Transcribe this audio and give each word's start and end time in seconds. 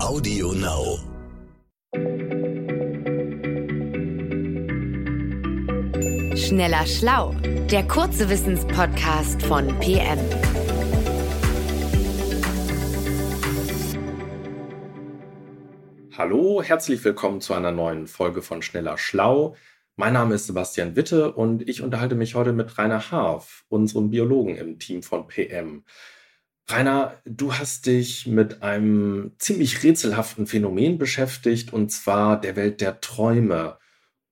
Audio 0.00 0.52
Now. 0.52 0.98
Schneller 6.36 6.86
Schlau, 6.86 7.34
der 7.70 7.86
kurze 7.88 8.30
Wissenspodcast 8.30 9.42
von 9.42 9.66
PM. 9.80 10.18
Hallo, 16.16 16.62
herzlich 16.62 17.04
willkommen 17.04 17.40
zu 17.40 17.54
einer 17.54 17.72
neuen 17.72 18.06
Folge 18.06 18.40
von 18.40 18.62
Schneller 18.62 18.98
Schlau. 18.98 19.56
Mein 19.96 20.12
Name 20.12 20.36
ist 20.36 20.46
Sebastian 20.46 20.94
Witte 20.94 21.32
und 21.32 21.68
ich 21.68 21.82
unterhalte 21.82 22.14
mich 22.14 22.36
heute 22.36 22.52
mit 22.52 22.78
Rainer 22.78 23.10
Haaf, 23.10 23.64
unserem 23.68 24.10
Biologen 24.10 24.56
im 24.56 24.78
Team 24.78 25.02
von 25.02 25.26
PM. 25.26 25.82
Rainer, 26.70 27.16
du 27.24 27.54
hast 27.54 27.86
dich 27.86 28.26
mit 28.26 28.62
einem 28.62 29.32
ziemlich 29.38 29.82
rätselhaften 29.82 30.46
Phänomen 30.46 30.98
beschäftigt, 30.98 31.72
und 31.72 31.90
zwar 31.90 32.38
der 32.38 32.56
Welt 32.56 32.82
der 32.82 33.00
Träume. 33.00 33.78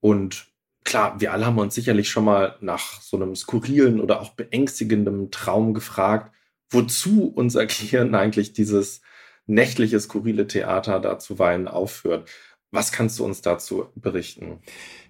Und 0.00 0.46
klar, 0.84 1.18
wir 1.18 1.32
alle 1.32 1.46
haben 1.46 1.58
uns 1.58 1.74
sicherlich 1.74 2.10
schon 2.10 2.26
mal 2.26 2.56
nach 2.60 3.00
so 3.00 3.16
einem 3.16 3.34
skurrilen 3.36 4.00
oder 4.00 4.20
auch 4.20 4.34
beängstigenden 4.34 5.30
Traum 5.30 5.72
gefragt, 5.72 6.34
wozu 6.68 7.32
unser 7.34 7.64
Gehirn 7.66 8.14
eigentlich 8.14 8.52
dieses 8.52 9.00
nächtliche, 9.46 9.98
skurrile 9.98 10.46
Theater 10.46 11.00
da 11.00 11.18
zuweilen 11.18 11.68
aufführt. 11.68 12.28
Was 12.72 12.92
kannst 12.92 13.18
du 13.18 13.24
uns 13.24 13.42
dazu 13.42 13.86
berichten? 13.94 14.58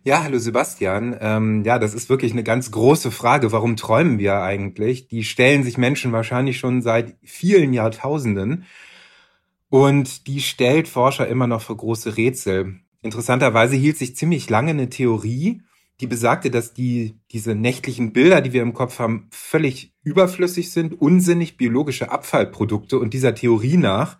Ja, 0.05 0.23
hallo 0.23 0.38
Sebastian. 0.38 1.16
Ähm, 1.20 1.64
ja, 1.64 1.78
das 1.78 1.95
ist 1.95 2.09
wirklich 2.09 2.33
eine 2.33 2.45
ganz 2.45 2.70
große 2.70 3.10
Frage. 3.10 3.51
Warum 3.51 3.77
träumen 3.77 4.19
wir 4.19 4.42
eigentlich? 4.42 5.09
Die 5.09 5.24
stellen 5.24 5.64
sich 5.64 5.78
Menschen 5.78 6.12
wahrscheinlich 6.12 6.59
schon 6.59 6.83
seit 6.83 7.16
vielen 7.23 7.73
Jahrtausenden. 7.73 8.66
Und 9.69 10.27
die 10.27 10.41
stellt 10.41 10.87
Forscher 10.87 11.27
immer 11.27 11.47
noch 11.47 11.62
für 11.62 11.74
große 11.74 12.16
Rätsel. 12.16 12.77
Interessanterweise 13.03 13.77
hielt 13.77 13.97
sich 13.97 14.17
ziemlich 14.17 14.48
lange 14.48 14.70
eine 14.70 14.91
Theorie, 14.91 15.62
die 16.00 16.06
besagte, 16.06 16.50
dass 16.50 16.75
die, 16.75 17.19
diese 17.33 17.55
nächtlichen 17.55 18.12
Bilder, 18.12 18.42
die 18.42 18.52
wir 18.52 18.62
im 18.62 18.75
Kopf 18.75 18.98
haben, 18.98 19.28
völlig 19.30 19.95
überflüssig 20.02 20.70
sind, 20.70 21.00
unsinnig 21.00 21.56
biologische 21.56 22.11
Abfallprodukte. 22.11 22.98
Und 22.98 23.14
dieser 23.14 23.34
Theorie 23.34 23.77
nach 23.78 24.19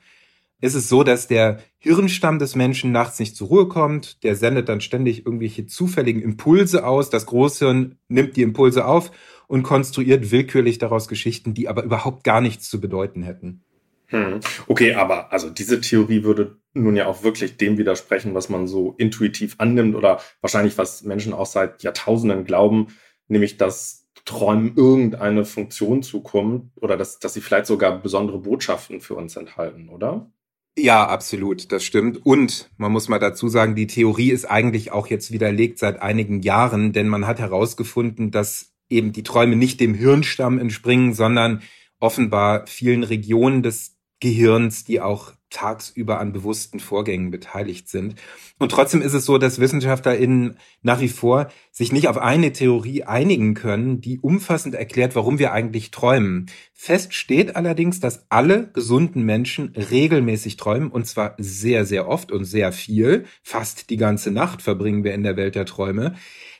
ist 0.61 0.75
es 0.75 0.89
so, 0.89 1.03
dass 1.03 1.29
der 1.29 1.59
Hirnstamm 1.79 2.39
des 2.39 2.55
Menschen 2.55 2.93
nachts 2.93 3.19
nicht 3.19 3.37
zur 3.37 3.49
Ruhe 3.49 3.69
kommt. 3.69 4.23
Der 4.23 4.37
sendet 4.37 4.69
dann 4.69 4.81
ständig 4.81 5.27
irgendwelche 5.27 5.67
zufälligen 5.67 6.23
Impulse 6.23 6.87
aus. 6.87 7.11
Das 7.11 7.27
Großhirn 7.27 7.99
nimmt 8.09 8.37
die 8.37 8.43
Impulse 8.43 8.87
auf 8.87 9.11
und 9.49 9.63
konstruiert 9.63 10.31
willkürlich 10.31 10.79
daraus 10.79 11.09
Geschichten, 11.09 11.55
die 11.55 11.69
aber 11.69 11.85
überhaupt 11.85 12.25
gar 12.25 12.41
nichts 12.41 12.69
zu 12.69 12.81
bedeuten 12.81 13.23
hätten. 13.23 13.63
Hm. 14.09 14.41
Okay, 14.69 14.95
aber 14.95 15.33
also 15.33 15.51
diese 15.51 15.81
Theorie 15.81 16.23
würde 16.23 16.59
nun 16.75 16.97
ja 16.97 17.07
auch 17.07 17.23
wirklich 17.23 17.57
dem 17.57 17.77
widersprechen, 17.77 18.35
was 18.35 18.49
man 18.49 18.67
so 18.69 18.95
intuitiv 18.99 19.57
annimmt 19.59 19.95
oder 19.97 20.21
wahrscheinlich 20.41 20.79
was 20.79 21.03
Menschen 21.03 21.33
auch 21.33 21.47
seit 21.47 21.83
Jahrtausenden 21.83 22.45
glauben, 22.45 22.89
nämlich 23.29 23.57
dass 23.57 24.07
Träumen 24.25 24.77
irgendeine 24.77 25.45
Funktion 25.45 26.03
zukommt 26.03 26.71
oder 26.77 26.97
dass, 26.97 27.19
dass 27.19 27.35
sie 27.35 27.41
vielleicht 27.41 27.67
sogar 27.67 28.01
besondere 28.01 28.39
Botschaften 28.39 29.01
für 29.01 29.15
uns 29.15 29.37
enthalten, 29.37 29.89
oder? 29.89 30.31
Ja, 30.79 31.07
absolut, 31.09 31.73
das 31.73 31.85
stimmt. 31.85 32.25
Und 32.27 32.71
man 32.77 32.93
muss 32.93 33.09
mal 33.09 33.19
dazu 33.19 33.49
sagen, 33.49 33.75
die 33.75 33.87
Theorie 33.87 34.31
ist 34.31 34.45
eigentlich 34.45 34.93
auch 34.93 35.07
jetzt 35.07 35.33
widerlegt 35.33 35.79
seit 35.79 36.03
einigen 36.03 36.43
Jahren, 36.43 36.93
denn 36.93 37.09
man 37.09 37.27
hat 37.27 37.39
herausgefunden, 37.39 38.31
dass 38.31 38.75
eben 38.91 39.13
die 39.13 39.23
Träume 39.23 39.57
nicht 39.57 39.81
dem 39.81 39.95
Hirnstamm 39.95 40.59
entspringen, 40.59 41.15
sondern 41.15 41.63
offenbar 41.99 42.67
vielen 42.67 43.05
Regionen 43.05 43.63
des 43.63 43.97
Gehirns, 44.21 44.85
die 44.85 45.01
auch 45.01 45.33
tagsüber 45.51 46.19
an 46.19 46.33
bewussten 46.33 46.81
Vorgängen 46.81 47.31
beteiligt 47.31 47.89
sind. 47.89 48.17
Und 48.59 48.73
trotzdem 48.73 49.01
ist 49.01 49.15
es 49.15 49.25
so, 49.25 49.39
dass 49.39 49.61
WissenschaftlerInnen 49.61 50.59
nach 50.83 51.01
wie 51.01 51.09
vor 51.09 51.49
sich 51.71 51.93
nicht 51.93 52.09
auf 52.09 52.19
eine 52.19 52.53
Theorie 52.53 53.05
einigen 53.05 53.55
können, 53.55 54.01
die 54.01 54.19
umfassend 54.19 54.75
erklärt, 54.75 55.15
warum 55.15 55.39
wir 55.39 55.53
eigentlich 55.53 55.91
träumen. 55.91 56.47
Fest 56.75 57.15
steht 57.15 57.55
allerdings, 57.55 58.01
dass 58.01 58.27
alle 58.29 58.71
gesunden 58.73 59.23
Menschen 59.23 59.75
regelmäßig 59.77 60.57
träumen, 60.57 60.91
und 60.91 61.07
zwar 61.07 61.35
sehr, 61.39 61.85
sehr 61.85 62.09
oft 62.09 62.33
und 62.33 62.45
sehr 62.45 62.73
viel. 62.73 63.25
Fast 63.43 63.91
die 63.91 63.97
ganze 63.97 64.31
Nacht 64.31 64.63
verbringen 64.63 65.05
wir 65.05 65.15
in 65.15 65.23
der 65.23 65.37
Welt 65.37 65.55
der 65.55 65.67
Träume. 65.67 66.15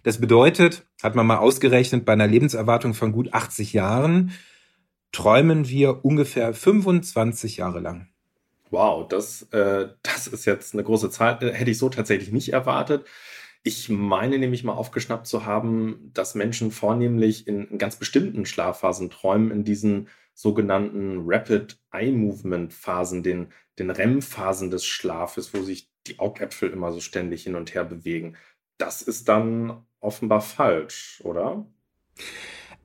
Das 0.05 0.21
bedeutet, 0.21 0.87
hat 1.03 1.17
man 1.17 1.27
mal 1.27 1.39
ausgerechnet, 1.39 2.05
bei 2.05 2.13
einer 2.13 2.29
Lebenserwartung 2.29 2.95
von 2.95 3.13
gut 3.13 3.35
80 3.35 3.73
Jahren 3.73 4.33
träumen 5.13 5.69
wir 5.69 6.05
ungefähr 6.05 6.53
25 6.53 7.57
Jahre 7.57 7.81
lang. 7.81 8.09
Wow, 8.71 9.07
das, 9.09 9.43
äh, 9.53 9.89
das 10.03 10.27
ist 10.27 10.45
jetzt 10.45 10.75
eine 10.75 10.85
große 10.85 11.11
Zahl. 11.11 11.39
Äh, 11.43 11.53
hätte 11.53 11.71
ich 11.71 11.79
so 11.79 11.89
tatsächlich 11.89 12.33
nicht 12.33 12.53
erwartet. 12.53 13.07
Ich 13.63 13.89
meine 13.89 14.39
nämlich 14.39 14.63
mal 14.65 14.75
aufgeschnappt 14.75 15.27
zu 15.27 15.45
haben, 15.45 16.11
dass 16.15 16.35
Menschen 16.35 16.71
vornehmlich 16.71 17.49
in 17.49 17.79
ganz 17.79 17.97
bestimmten 17.97 18.47
Schlafphasen 18.47 19.11
träumen, 19.11 19.51
in 19.51 19.65
diesen 19.65 20.09
sogenannten 20.35 21.23
Rapid 21.25 21.79
Eye 21.93 22.13
Movement 22.13 22.73
Phasen, 22.73 23.23
den, 23.23 23.53
den 23.79 23.91
REM-Phasen 23.91 24.71
des 24.71 24.85
Schlafes, 24.85 25.53
wo 25.55 25.63
sich 25.63 25.91
die 26.07 26.19
Augäpfel 26.19 26.71
immer 26.71 26.93
so 26.93 27.01
ständig 27.01 27.43
hin 27.45 27.57
und 27.57 27.75
her 27.75 27.85
bewegen. 27.85 28.37
Das 28.79 29.03
ist 29.03 29.29
dann 29.29 29.85
offenbar 30.01 30.43
falsch, 30.43 31.21
oder? 31.25 31.67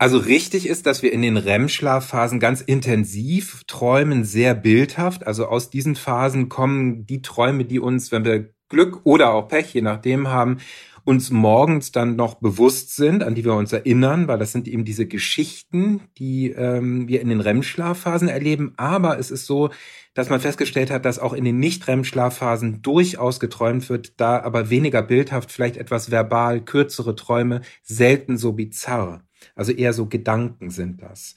Also 0.02 0.18
richtig 0.18 0.68
ist, 0.68 0.88
dass 0.88 1.04
wir 1.04 1.14
in 1.14 1.22
den 1.22 1.38
REM-Schlafphasen 1.38 2.40
ganz 2.40 2.62
intensiv 2.62 3.62
träumen, 3.68 4.24
sehr 4.24 4.56
bildhaft. 4.56 5.28
Also 5.28 5.46
aus 5.46 5.70
diesen 5.70 5.96
Phasen 5.96 6.50
kommen 6.50 7.06
die 7.06 7.22
Träume, 7.22 7.66
die 7.66 7.80
uns, 7.80 8.12
wenn 8.12 8.26
wir 8.26 8.52
Glück 8.68 9.02
oder 9.04 9.32
auch 9.32 9.48
Pech, 9.48 9.76
je 9.76 9.84
nachdem 9.84 10.30
haben, 10.30 10.58
uns 11.04 11.30
morgens 11.30 11.92
dann 11.92 12.16
noch 12.16 12.34
bewusst 12.40 12.96
sind, 12.96 13.22
an 13.22 13.36
die 13.36 13.46
wir 13.46 13.54
uns 13.54 13.74
erinnern, 13.74 14.28
weil 14.28 14.40
das 14.40 14.52
sind 14.52 14.68
eben 14.68 14.86
diese 14.86 15.06
Geschichten, 15.06 16.02
die 16.18 16.50
ähm, 16.50 17.08
wir 17.08 17.22
in 17.22 17.30
den 17.30 17.40
REM-Schlafphasen 17.40 18.28
erleben. 18.28 18.74
Aber 18.78 19.20
es 19.20 19.30
ist 19.30 19.46
so, 19.46 19.70
dass 20.16 20.32
man 20.32 20.40
festgestellt 20.40 20.90
hat, 20.90 21.06
dass 21.06 21.20
auch 21.20 21.34
in 21.34 21.46
den 21.46 21.60
Nicht-REM-Schlafphasen 21.60 22.82
durchaus 22.82 23.40
geträumt 23.40 23.88
wird, 23.88 24.20
da 24.20 24.42
aber 24.42 24.72
weniger 24.72 25.04
bildhaft, 25.04 25.52
vielleicht 25.52 25.78
etwas 25.78 26.10
verbal, 26.10 26.66
kürzere 26.66 27.16
Träume, 27.16 27.62
selten 27.84 28.40
so 28.40 28.54
bizarr. 28.54 29.22
Also 29.56 29.72
eher 29.72 29.94
so 29.94 30.08
Gedanken 30.08 30.70
sind 30.70 31.02
das. 31.02 31.36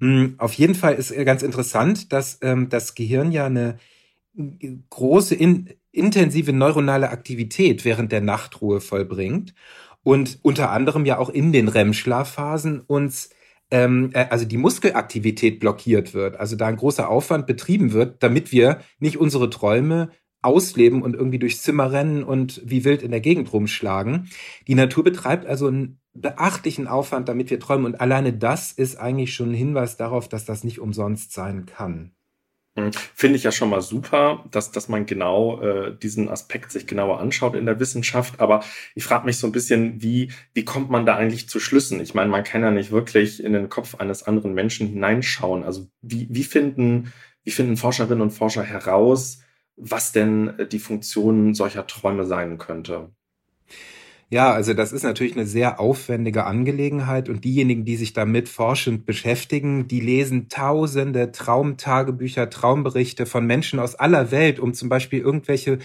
Hm, 0.00 0.34
auf 0.38 0.52
jeden 0.54 0.74
Fall 0.74 0.94
ist 0.94 1.14
ganz 1.24 1.42
interessant, 1.42 2.12
dass 2.12 2.38
ähm, 2.42 2.68
das 2.68 2.94
Gehirn 2.94 3.32
ja 3.32 3.46
eine 3.46 3.78
große 4.90 5.34
in, 5.34 5.70
intensive 5.92 6.52
neuronale 6.52 7.10
Aktivität 7.10 7.84
während 7.84 8.12
der 8.12 8.20
Nachtruhe 8.20 8.80
vollbringt 8.80 9.54
und 10.02 10.38
unter 10.42 10.70
anderem 10.70 11.06
ja 11.06 11.18
auch 11.18 11.30
in 11.30 11.52
den 11.52 11.68
REM-Schlafphasen 11.68 12.80
uns 12.80 13.30
ähm, 13.70 14.10
äh, 14.12 14.26
also 14.30 14.44
die 14.44 14.58
Muskelaktivität 14.58 15.60
blockiert 15.60 16.14
wird, 16.14 16.38
also 16.38 16.56
da 16.56 16.66
ein 16.66 16.76
großer 16.76 17.08
Aufwand 17.08 17.46
betrieben 17.46 17.92
wird, 17.92 18.22
damit 18.22 18.52
wir 18.52 18.80
nicht 19.00 19.16
unsere 19.16 19.50
Träume 19.50 20.10
ausleben 20.42 21.02
und 21.02 21.16
irgendwie 21.16 21.40
durchs 21.40 21.62
Zimmer 21.62 21.90
rennen 21.90 22.22
und 22.22 22.62
wie 22.64 22.84
wild 22.84 23.02
in 23.02 23.10
der 23.10 23.20
Gegend 23.20 23.52
rumschlagen. 23.52 24.28
Die 24.68 24.76
Natur 24.76 25.02
betreibt 25.02 25.46
also 25.46 25.66
einen 25.66 25.98
beachtlichen 26.20 26.86
Aufwand, 26.86 27.28
damit 27.28 27.50
wir 27.50 27.60
träumen. 27.60 27.86
Und 27.86 28.00
alleine 28.00 28.32
das 28.32 28.72
ist 28.72 28.96
eigentlich 28.96 29.34
schon 29.34 29.50
ein 29.50 29.54
Hinweis 29.54 29.96
darauf, 29.96 30.28
dass 30.28 30.44
das 30.44 30.64
nicht 30.64 30.80
umsonst 30.80 31.32
sein 31.32 31.66
kann. 31.66 32.12
Hm. 32.76 32.90
Finde 32.92 33.36
ich 33.36 33.42
ja 33.42 33.52
schon 33.52 33.70
mal 33.70 33.80
super, 33.80 34.44
dass, 34.50 34.70
dass 34.70 34.88
man 34.88 35.06
genau 35.06 35.60
äh, 35.62 35.96
diesen 35.96 36.28
Aspekt 36.28 36.70
sich 36.70 36.86
genauer 36.86 37.20
anschaut 37.20 37.54
in 37.54 37.66
der 37.66 37.80
Wissenschaft. 37.80 38.40
Aber 38.40 38.62
ich 38.94 39.04
frage 39.04 39.24
mich 39.24 39.38
so 39.38 39.46
ein 39.46 39.52
bisschen, 39.52 40.02
wie, 40.02 40.30
wie 40.52 40.64
kommt 40.64 40.90
man 40.90 41.06
da 41.06 41.16
eigentlich 41.16 41.48
zu 41.48 41.58
Schlüssen? 41.58 42.00
Ich 42.00 42.14
meine, 42.14 42.30
man 42.30 42.44
kann 42.44 42.62
ja 42.62 42.70
nicht 42.70 42.90
wirklich 42.90 43.42
in 43.42 43.52
den 43.54 43.70
Kopf 43.70 43.94
eines 43.94 44.24
anderen 44.24 44.52
Menschen 44.52 44.86
hineinschauen. 44.86 45.64
Also 45.64 45.88
wie, 46.02 46.28
wie, 46.30 46.44
finden, 46.44 47.12
wie 47.44 47.50
finden 47.50 47.78
Forscherinnen 47.78 48.20
und 48.20 48.30
Forscher 48.30 48.62
heraus, 48.62 49.40
was 49.76 50.12
denn 50.12 50.68
die 50.70 50.78
Funktion 50.78 51.54
solcher 51.54 51.86
Träume 51.86 52.26
sein 52.26 52.58
könnte? 52.58 53.10
Ja, 54.28 54.50
also 54.52 54.74
das 54.74 54.92
ist 54.92 55.04
natürlich 55.04 55.34
eine 55.36 55.46
sehr 55.46 55.78
aufwendige 55.78 56.44
Angelegenheit 56.46 57.28
und 57.28 57.44
diejenigen, 57.44 57.84
die 57.84 57.94
sich 57.96 58.12
damit 58.12 58.48
forschend 58.48 59.06
beschäftigen, 59.06 59.86
die 59.86 60.00
lesen 60.00 60.48
tausende 60.48 61.30
Traumtagebücher, 61.30 62.50
Traumberichte 62.50 63.24
von 63.24 63.46
Menschen 63.46 63.78
aus 63.78 63.94
aller 63.94 64.32
Welt, 64.32 64.58
um 64.58 64.74
zum 64.74 64.88
Beispiel 64.88 65.20
irgendwelche 65.20 65.78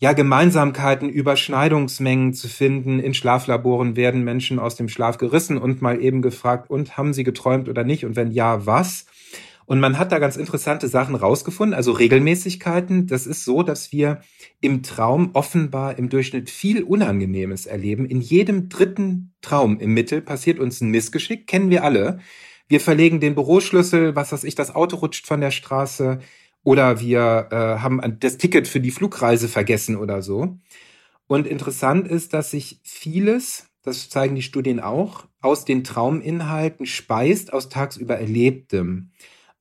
ja, 0.00 0.12
Gemeinsamkeiten, 0.12 1.08
Überschneidungsmengen 1.08 2.34
zu 2.34 2.48
finden. 2.48 2.98
In 2.98 3.14
Schlaflaboren 3.14 3.94
werden 3.94 4.24
Menschen 4.24 4.58
aus 4.58 4.74
dem 4.74 4.88
Schlaf 4.88 5.18
gerissen 5.18 5.56
und 5.56 5.80
mal 5.80 6.02
eben 6.02 6.22
gefragt, 6.22 6.68
und 6.70 6.96
haben 6.96 7.14
sie 7.14 7.22
geträumt 7.22 7.68
oder 7.68 7.84
nicht? 7.84 8.04
Und 8.04 8.16
wenn 8.16 8.32
ja, 8.32 8.66
was? 8.66 9.06
Und 9.66 9.80
man 9.80 9.98
hat 9.98 10.12
da 10.12 10.18
ganz 10.18 10.36
interessante 10.36 10.88
Sachen 10.88 11.14
rausgefunden, 11.14 11.74
also 11.74 11.92
Regelmäßigkeiten. 11.92 13.06
Das 13.06 13.26
ist 13.26 13.44
so, 13.44 13.62
dass 13.62 13.92
wir 13.92 14.20
im 14.60 14.82
Traum 14.82 15.30
offenbar 15.32 15.98
im 15.98 16.08
Durchschnitt 16.08 16.50
viel 16.50 16.82
Unangenehmes 16.82 17.66
erleben. 17.66 18.06
In 18.06 18.20
jedem 18.20 18.68
dritten 18.68 19.34
Traum 19.40 19.80
im 19.80 19.94
Mittel 19.94 20.20
passiert 20.20 20.58
uns 20.58 20.80
ein 20.80 20.90
Missgeschick, 20.90 21.46
kennen 21.46 21.70
wir 21.70 21.84
alle. 21.84 22.20
Wir 22.68 22.80
verlegen 22.80 23.20
den 23.20 23.34
Büroschlüssel, 23.34 24.16
was 24.16 24.32
weiß 24.32 24.44
ich, 24.44 24.54
das 24.54 24.74
Auto 24.74 24.96
rutscht 24.96 25.26
von 25.26 25.40
der 25.40 25.50
Straße 25.50 26.20
Oder 26.62 27.00
wir 27.00 27.48
äh, 27.50 27.56
haben 27.82 28.00
das 28.20 28.38
Ticket 28.38 28.66
für 28.68 28.80
die 28.80 28.90
Flugreise 28.90 29.48
vergessen 29.48 29.96
oder 29.96 30.22
so. 30.22 30.58
Und 31.26 31.46
interessant 31.46 32.08
ist, 32.08 32.32
dass 32.34 32.50
sich 32.50 32.80
vieles, 32.82 33.68
das 33.82 34.08
zeigen 34.08 34.34
die 34.34 34.42
Studien 34.42 34.80
auch, 34.80 35.26
aus 35.40 35.64
den 35.64 35.84
Trauminhalten 35.84 36.86
speist 36.86 37.52
aus 37.52 37.68
tagsüber 37.68 38.16
Erlebtem. 38.16 39.10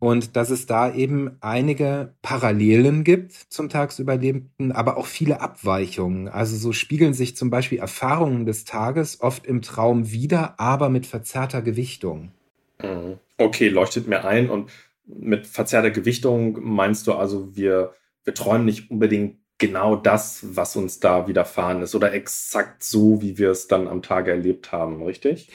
Und 0.03 0.35
dass 0.35 0.49
es 0.49 0.65
da 0.65 0.93
eben 0.93 1.37
einige 1.39 2.13
Parallelen 2.21 3.05
gibt 3.05 3.31
zum 3.31 3.69
tagsüber 3.69 4.11
Erlebten, 4.11 4.73
aber 4.73 4.97
auch 4.97 5.05
viele 5.05 5.39
Abweichungen. 5.39 6.27
Also 6.27 6.57
so 6.57 6.73
spiegeln 6.73 7.13
sich 7.13 7.37
zum 7.37 7.49
Beispiel 7.49 7.77
Erfahrungen 7.77 8.45
des 8.45 8.65
Tages 8.65 9.21
oft 9.21 9.45
im 9.45 9.61
Traum 9.61 10.11
wieder, 10.11 10.59
aber 10.59 10.89
mit 10.89 11.05
verzerrter 11.05 11.61
Gewichtung. 11.61 12.33
Mhm. 12.81 13.17
Okay, 13.37 13.69
leuchtet 13.69 14.09
mir 14.09 14.25
ein. 14.25 14.49
Und 14.49 14.71
mit 15.05 15.47
verzerrter 15.47 15.91
Gewichtung 15.91 16.59
meinst 16.61 17.07
du 17.07 17.13
also, 17.13 17.55
wir, 17.55 17.93
wir 18.25 18.33
träumen 18.33 18.65
nicht 18.65 18.91
unbedingt 18.91 19.37
genau 19.57 19.95
das, 19.95 20.41
was 20.57 20.75
uns 20.75 20.99
da 20.99 21.29
widerfahren 21.29 21.81
ist 21.81 21.95
oder 21.95 22.11
exakt 22.11 22.83
so, 22.83 23.21
wie 23.21 23.37
wir 23.37 23.51
es 23.51 23.69
dann 23.69 23.87
am 23.87 24.01
Tage 24.01 24.31
erlebt 24.31 24.73
haben, 24.73 25.01
richtig? 25.01 25.47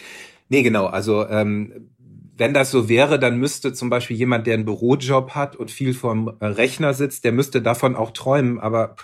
Nee, 0.48 0.62
genau. 0.62 0.86
Also 0.86 1.28
ähm, 1.28 1.90
wenn 2.38 2.54
das 2.54 2.70
so 2.70 2.88
wäre, 2.88 3.18
dann 3.18 3.38
müsste 3.38 3.72
zum 3.72 3.90
Beispiel 3.90 4.16
jemand, 4.16 4.46
der 4.46 4.54
einen 4.54 4.64
Bürojob 4.64 5.32
hat 5.32 5.56
und 5.56 5.70
viel 5.70 5.92
vorm 5.92 6.28
Rechner 6.40 6.94
sitzt, 6.94 7.24
der 7.24 7.32
müsste 7.32 7.60
davon 7.60 7.96
auch 7.96 8.12
träumen. 8.12 8.60
Aber 8.60 8.94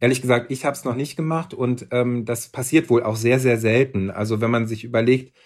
ehrlich 0.00 0.22
gesagt, 0.22 0.50
ich 0.50 0.64
habe 0.64 0.76
es 0.76 0.84
noch 0.84 0.94
nicht 0.94 1.16
gemacht 1.16 1.54
und 1.54 1.88
ähm, 1.90 2.24
das 2.24 2.48
passiert 2.50 2.90
wohl 2.90 3.02
auch 3.02 3.16
sehr, 3.16 3.40
sehr 3.40 3.58
selten. 3.58 4.10
Also 4.10 4.40
wenn 4.40 4.50
man 4.50 4.66
sich 4.68 4.84
überlegt, 4.84 5.36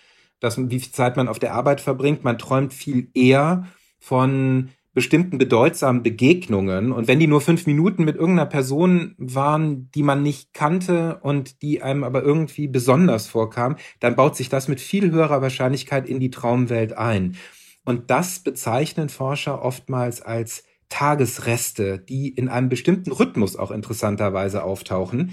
dass, 0.41 0.59
wie 0.59 0.79
viel 0.79 0.93
Zeit 0.93 1.17
man 1.17 1.27
auf 1.27 1.39
der 1.39 1.55
Arbeit 1.55 1.81
verbringt, 1.81 2.23
man 2.23 2.39
träumt 2.39 2.75
viel 2.75 3.09
eher 3.15 3.67
von 3.99 4.71
bestimmten 4.99 5.39
bedeutsamen 5.39 6.03
Begegnungen. 6.03 6.91
Und 6.91 7.06
wenn 7.06 7.21
die 7.21 7.29
nur 7.29 7.41
fünf 7.41 7.69
Minuten 7.69 8.03
mit 8.03 8.17
irgendeiner 8.17 8.49
Person 8.49 9.15
waren, 9.17 9.93
die 9.93 10.03
man 10.03 10.25
nicht 10.25 10.53
kannte 10.55 11.21
und 11.23 11.62
die 11.62 11.83
einem 11.83 12.03
aber 12.03 12.25
irgendwie 12.25 12.67
besonders 12.67 13.29
vorkam, 13.29 13.77
dann 14.00 14.17
baut 14.17 14.35
sich 14.35 14.49
das 14.49 14.67
mit 14.67 14.81
viel 14.81 15.12
höherer 15.12 15.41
Wahrscheinlichkeit 15.41 16.09
in 16.09 16.19
die 16.19 16.33
Traumwelt 16.33 16.99
ein. 16.99 17.37
Und 17.85 18.11
das 18.11 18.41
bezeichnen 18.41 19.09
Forscher 19.09 19.62
oftmals 19.62 20.21
als 20.21 20.65
Tagesreste, 20.89 22.01
die 22.01 22.31
in 22.31 22.49
einem 22.49 22.69
bestimmten 22.69 23.12
Rhythmus 23.12 23.55
auch 23.55 23.71
interessanterweise 23.71 24.65
auftauchen 24.65 25.33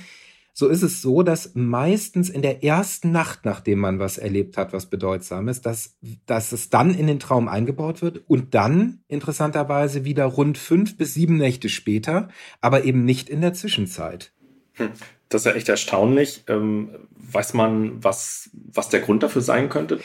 so 0.57 0.69
ist 0.69 0.83
es 0.83 1.01
so, 1.01 1.21
dass 1.21 1.51
meistens 1.53 2.29
in 2.29 2.41
der 2.41 2.63
ersten 2.63 3.11
Nacht, 3.11 3.43
nachdem 3.43 3.79
man 3.79 3.99
was 3.99 4.17
erlebt 4.17 4.55
hat, 4.55 4.71
was 4.71 4.85
bedeutsam 4.85 5.49
ist, 5.49 5.65
dass, 5.65 5.97
dass 6.25 6.53
es 6.53 6.69
dann 6.69 6.95
in 6.97 7.07
den 7.07 7.19
Traum 7.19 7.49
eingebaut 7.49 8.01
wird 8.01 8.23
und 8.27 8.55
dann 8.55 9.03
interessanterweise 9.09 10.05
wieder 10.05 10.23
rund 10.23 10.57
fünf 10.57 10.95
bis 10.95 11.13
sieben 11.13 11.35
Nächte 11.35 11.67
später, 11.67 12.29
aber 12.61 12.85
eben 12.85 13.03
nicht 13.03 13.27
in 13.27 13.41
der 13.41 13.53
Zwischenzeit. 13.53 14.31
Hm. 14.75 14.91
Das 15.27 15.41
ist 15.41 15.45
ja 15.45 15.51
echt 15.53 15.67
erstaunlich. 15.67 16.45
Ähm, 16.47 16.89
weiß 17.17 17.53
man, 17.53 18.01
was, 18.01 18.49
was 18.53 18.87
der 18.87 19.01
Grund 19.01 19.23
dafür 19.23 19.41
sein 19.41 19.67
könnte? 19.67 19.99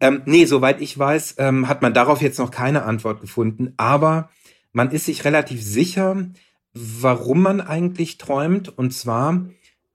Ähm, 0.00 0.22
nee, 0.24 0.46
soweit 0.46 0.80
ich 0.80 0.98
weiß, 0.98 1.34
ähm, 1.36 1.68
hat 1.68 1.82
man 1.82 1.92
darauf 1.92 2.22
jetzt 2.22 2.38
noch 2.38 2.50
keine 2.50 2.84
Antwort 2.84 3.20
gefunden, 3.20 3.74
aber 3.76 4.30
man 4.72 4.92
ist 4.92 5.04
sich 5.04 5.26
relativ 5.26 5.62
sicher, 5.62 6.24
warum 6.72 7.42
man 7.42 7.60
eigentlich 7.60 8.16
träumt. 8.16 8.70
Und 8.78 8.92
zwar, 8.92 9.44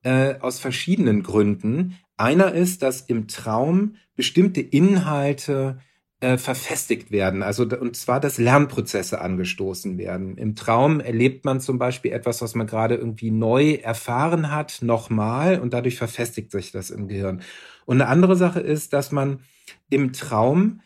äh, 0.06 0.38
aus 0.38 0.60
verschiedenen 0.60 1.24
Gründen. 1.24 1.98
Einer 2.16 2.52
ist, 2.52 2.82
dass 2.82 3.00
im 3.00 3.26
Traum 3.26 3.96
bestimmte 4.14 4.60
Inhalte 4.60 5.80
äh, 6.20 6.38
verfestigt 6.38 7.10
werden, 7.10 7.42
also 7.42 7.64
und 7.64 7.96
zwar, 7.96 8.20
dass 8.20 8.38
Lernprozesse 8.38 9.20
angestoßen 9.20 9.98
werden. 9.98 10.38
Im 10.38 10.54
Traum 10.54 11.00
erlebt 11.00 11.44
man 11.44 11.60
zum 11.60 11.78
Beispiel 11.78 12.12
etwas, 12.12 12.40
was 12.40 12.54
man 12.54 12.68
gerade 12.68 12.94
irgendwie 12.94 13.32
neu 13.32 13.72
erfahren 13.74 14.52
hat, 14.52 14.78
nochmal 14.80 15.58
und 15.58 15.74
dadurch 15.74 15.98
verfestigt 15.98 16.52
sich 16.52 16.70
das 16.70 16.90
im 16.90 17.08
Gehirn. 17.08 17.42
Und 17.84 18.00
eine 18.00 18.08
andere 18.08 18.36
Sache 18.36 18.60
ist, 18.60 18.92
dass 18.92 19.10
man 19.10 19.40
im 19.90 20.12
Traum 20.12 20.82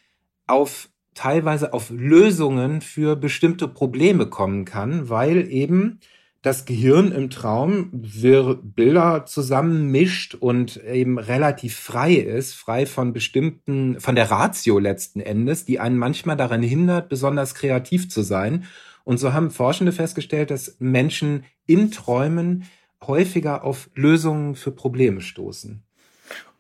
auf 0.46 0.88
teilweise 1.14 1.75
auf 1.75 1.90
Lösungen 1.90 2.81
für 2.81 3.16
bestimmte 3.16 3.69
Probleme 3.69 4.26
kommen 4.26 4.64
kann, 4.64 5.11
weil 5.11 5.52
eben 5.52 6.00
das 6.42 6.64
Gehirn 6.64 7.12
im 7.12 7.28
Traum 7.28 7.90
Bilder 7.92 9.26
zusammenmischt 9.26 10.34
und 10.34 10.82
eben 10.84 11.19
relativ 11.19 11.76
frei 11.76 12.14
ist, 12.14 12.54
frei 12.54 12.87
von 12.87 13.12
bestimmten, 13.12 14.00
von 14.00 14.14
der 14.14 14.31
Ratio 14.31 14.78
letzten 14.78 15.20
Endes, 15.20 15.66
die 15.66 15.81
einen 15.81 15.98
manchmal 15.98 16.37
daran 16.37 16.62
hindert, 16.62 17.10
besonders 17.10 17.54
kreativ 17.54 18.08
zu 18.08 18.22
sein. 18.22 18.64
Und 19.04 19.19
so 19.19 19.34
haben 19.34 19.50
Forschende 19.50 19.92
festgestellt, 19.92 20.50
dass 20.50 20.76
Menschen 20.78 21.44
in 21.66 21.90
Träumen 21.90 22.64
häufiger 23.06 23.64
auf 23.64 23.90
Lösungen 23.94 24.54
für 24.54 24.72
Probleme 24.72 25.20
stoßen. 25.20 25.82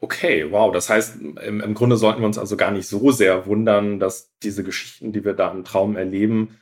Okay, 0.00 0.46
wow. 0.50 0.72
Das 0.72 0.90
heißt, 0.90 1.20
im, 1.20 1.60
im 1.60 1.74
Grunde 1.74 1.96
sollten 1.96 2.20
wir 2.20 2.26
uns 2.26 2.38
also 2.38 2.56
gar 2.56 2.70
nicht 2.70 2.86
so 2.86 3.10
sehr 3.12 3.46
wundern, 3.46 4.00
dass 4.00 4.32
diese 4.42 4.64
Geschichten, 4.64 5.12
die 5.12 5.24
wir 5.24 5.34
da 5.34 5.50
im 5.50 5.64
Traum 5.64 5.96
erleben, 5.96 6.58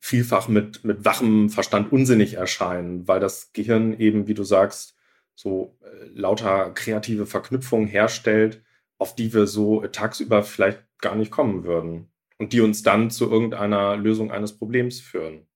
vielfach 0.00 0.48
mit, 0.48 0.82
mit 0.84 1.04
wachem 1.04 1.50
Verstand 1.50 1.92
unsinnig 1.92 2.34
erscheinen, 2.34 3.06
weil 3.06 3.20
das 3.20 3.52
Gehirn 3.52 3.98
eben, 3.98 4.26
wie 4.26 4.34
du 4.34 4.42
sagst, 4.42 4.96
so 5.34 5.78
äh, 5.82 6.08
lauter 6.14 6.72
kreative 6.74 7.26
Verknüpfungen 7.26 7.86
herstellt, 7.86 8.62
auf 8.98 9.14
die 9.14 9.32
wir 9.32 9.46
so 9.46 9.86
tagsüber 9.86 10.42
vielleicht 10.42 10.82
gar 11.00 11.14
nicht 11.14 11.30
kommen 11.30 11.64
würden 11.64 12.10
und 12.38 12.52
die 12.52 12.60
uns 12.60 12.82
dann 12.82 13.10
zu 13.10 13.30
irgendeiner 13.30 13.96
Lösung 13.96 14.30
eines 14.30 14.56
Problems 14.56 15.00
führen. 15.00 15.46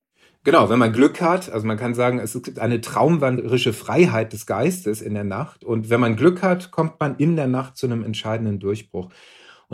Genau, 0.44 0.68
wenn 0.68 0.78
man 0.78 0.92
Glück 0.92 1.22
hat, 1.22 1.50
also 1.50 1.66
man 1.66 1.78
kann 1.78 1.94
sagen, 1.94 2.18
es 2.18 2.40
gibt 2.42 2.58
eine 2.58 2.82
traumwanderische 2.82 3.72
Freiheit 3.72 4.34
des 4.34 4.44
Geistes 4.44 5.00
in 5.00 5.14
der 5.14 5.24
Nacht 5.24 5.64
und 5.64 5.88
wenn 5.88 6.00
man 6.00 6.16
Glück 6.16 6.42
hat, 6.42 6.70
kommt 6.70 7.00
man 7.00 7.16
in 7.16 7.36
der 7.36 7.46
Nacht 7.46 7.78
zu 7.78 7.86
einem 7.86 8.04
entscheidenden 8.04 8.60
Durchbruch. 8.60 9.10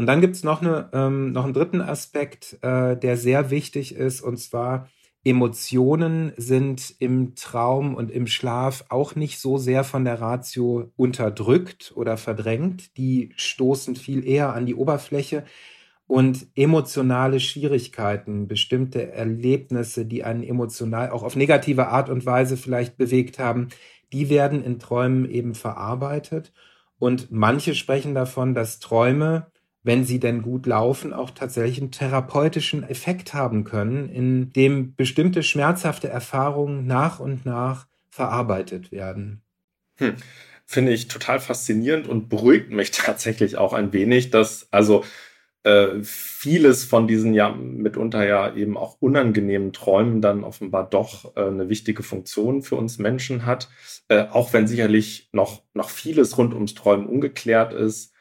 Und 0.01 0.07
dann 0.07 0.23
gibt's 0.23 0.45
noch, 0.45 0.63
ähm, 0.95 1.33
noch 1.33 1.45
einen 1.45 1.53
dritten 1.53 1.83
Aspekt, 1.83 2.57
äh, 2.63 2.97
der 2.97 3.19
sehr 3.19 3.51
wichtig 3.51 3.95
ist, 3.95 4.23
und 4.23 4.39
zwar 4.39 4.89
Emotionen 5.25 6.33
sind 6.39 6.95
im 7.01 7.35
Traum 7.35 7.95
und 7.95 8.11
im 8.11 8.27
Schlaf 8.27 8.87
auch 8.89 9.15
nicht 9.15 9.39
so 9.39 9.59
sehr 9.59 9.85
von 9.85 10.07
der 10.07 10.19
Ratio 10.19 10.91
unterdrückt 10.97 11.93
oder 11.97 12.17
verdrängt. 12.17 12.97
Die 12.97 13.35
stoßen 13.37 13.95
viel 13.95 14.27
eher 14.27 14.55
an 14.55 14.65
die 14.65 14.75
Oberfläche. 14.75 15.45
Und 16.07 16.47
emotionale 16.55 17.39
Schwierigkeiten, 17.39 18.49
bestimmte 18.49 19.13
Erlebnisse, 19.13 20.07
die 20.07 20.25
einen 20.25 20.43
emotional 20.43 21.11
auch 21.11 21.25
auf 21.25 21.37
negative 21.37 21.89
Art 21.89 22.09
und 22.09 22.25
Weise 22.25 22.57
vielleicht 22.57 22.97
bewegt 22.97 23.39
haben, 23.39 23.69
die 24.15 24.31
werden 24.31 24.65
in 24.65 24.79
Träumen 24.79 25.31
eben 25.31 25.55
verarbeitet. 25.55 26.55
Und 26.99 27.31
manche 27.31 27.75
sprechen 27.75 28.15
davon, 28.15 28.55
dass 28.55 28.79
Träume 28.79 29.51
wenn 29.83 30.05
sie 30.05 30.21
denn 30.21 30.43
gut 30.43 30.67
laufen, 30.67 31.13
auch 31.13 31.31
tatsächlich 31.31 31.81
einen 31.81 31.91
therapeutischen 31.91 32.83
Effekt 32.83 33.33
haben 33.33 33.65
können, 33.65 34.09
in 34.09 34.53
dem 34.53 34.95
bestimmte 34.95 35.43
schmerzhafte 35.43 36.09
Erfahrungen 36.09 36.87
nach 36.87 37.21
und 37.21 37.47
nach 37.47 37.87
verarbeitet 38.11 38.93
werden. 38.93 39.43
Hm. 39.97 40.17
Finde 40.67 40.93
ich 40.93 41.09
total 41.09 41.41
faszinierend 41.41 42.07
und 42.07 42.29
beruhigt 42.29 42.71
mich 42.71 42.91
tatsächlich 42.93 43.57
auch 43.57 43.73
ein 43.73 43.93
wenig, 43.93 44.31
dass 44.31 44.69
also 44.71 45.05
äh, 45.63 46.03
vieles 46.03 46.85
von 46.85 47.07
diesen 47.07 47.35
ja 47.35 47.51
mitunter 47.51 48.27
ja 48.27 48.55
eben 48.55 48.77
auch 48.77 48.97
unangenehmen 49.01 49.73
Träumen 49.73 50.21
dann 50.21 50.45
offenbar 50.45 50.89
doch 50.89 51.37
äh, 51.37 51.41
eine 51.43 51.69
wichtige 51.69 52.03
Funktion 52.03 52.63
für 52.63 52.77
uns 52.77 52.99
Menschen 52.99 53.47
hat, 53.47 53.69
äh, 54.09 54.27
auch 54.31 54.53
wenn 54.53 54.67
sicherlich 54.67 55.29
noch 55.33 55.63
noch 55.75 55.91
vieles 55.91 56.39
rund 56.39 56.55
ums 56.55 56.75
Träumen 56.75 57.07
ungeklärt 57.07 57.73
ist 57.73 58.15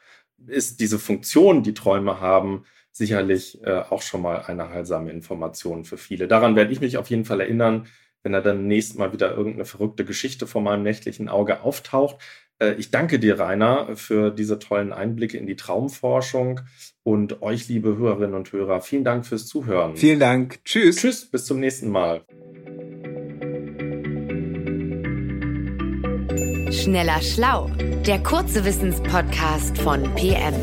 ist 0.46 0.80
diese 0.80 0.98
Funktion, 0.98 1.62
die 1.62 1.74
Träume 1.74 2.20
haben, 2.20 2.64
sicherlich 2.92 3.62
äh, 3.64 3.82
auch 3.90 4.02
schon 4.02 4.22
mal 4.22 4.42
eine 4.42 4.68
heilsame 4.70 5.10
Information 5.10 5.84
für 5.84 5.98
viele. 5.98 6.28
Daran 6.28 6.56
werde 6.56 6.72
ich 6.72 6.80
mich 6.80 6.98
auf 6.98 7.08
jeden 7.10 7.24
Fall 7.24 7.40
erinnern, 7.40 7.86
wenn 8.22 8.34
er 8.34 8.42
dann 8.42 8.66
nächstes 8.66 8.98
Mal 8.98 9.12
wieder 9.12 9.34
irgendeine 9.34 9.64
verrückte 9.64 10.04
Geschichte 10.04 10.46
vor 10.46 10.60
meinem 10.60 10.82
nächtlichen 10.82 11.28
Auge 11.28 11.62
auftaucht. 11.62 12.16
Äh, 12.58 12.74
ich 12.74 12.90
danke 12.90 13.18
dir, 13.18 13.38
Rainer, 13.38 13.96
für 13.96 14.30
diese 14.30 14.58
tollen 14.58 14.92
Einblicke 14.92 15.38
in 15.38 15.46
die 15.46 15.56
Traumforschung 15.56 16.60
und 17.02 17.42
euch, 17.42 17.68
liebe 17.68 17.96
Hörerinnen 17.96 18.34
und 18.34 18.52
Hörer, 18.52 18.80
vielen 18.80 19.04
Dank 19.04 19.26
fürs 19.26 19.46
Zuhören. 19.46 19.96
Vielen 19.96 20.20
Dank. 20.20 20.64
Tschüss. 20.64 20.96
Tschüss, 20.96 21.30
bis 21.30 21.46
zum 21.46 21.60
nächsten 21.60 21.90
Mal. 21.90 22.24
Schneller 26.72 27.20
Schlau, 27.20 27.68
der 28.06 28.22
kurze 28.22 28.64
Wissenspodcast 28.64 29.76
von 29.78 30.02
PM. 30.14 30.54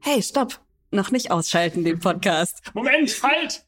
Hey, 0.00 0.22
stopp! 0.22 0.58
Noch 0.90 1.10
nicht 1.10 1.30
ausschalten, 1.30 1.84
den 1.84 1.98
Podcast. 1.98 2.62
Moment, 2.72 3.22
halt! 3.22 3.67